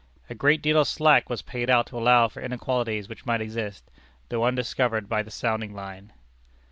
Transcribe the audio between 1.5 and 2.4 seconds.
out to allow